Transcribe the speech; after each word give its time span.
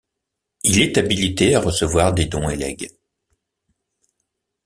Il 0.63 0.79
est 0.79 0.97
habilité 0.97 1.53
à 1.53 1.59
recevoir 1.59 2.11
des 2.11 2.25
dons 2.25 2.49
et 2.49 2.55
legs. 2.55 2.89